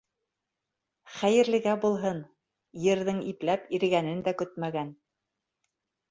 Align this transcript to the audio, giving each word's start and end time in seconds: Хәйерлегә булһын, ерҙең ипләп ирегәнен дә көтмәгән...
Хәйерлегә 1.17 1.73
булһын, 1.83 2.21
ерҙең 2.85 3.19
ипләп 3.33 3.67
ирегәнен 3.79 4.23
дә 4.29 4.33
көтмәгән... 4.39 4.89